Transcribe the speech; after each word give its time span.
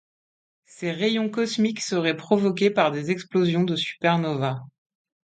Ces 0.65 0.91
rayons 0.91 1.29
cosmiques 1.29 1.79
seraient 1.79 2.17
provoqués 2.17 2.71
par 2.71 2.89
des 2.89 3.11
explosions 3.11 3.63
de 3.65 3.75
supernovae. 3.75 4.65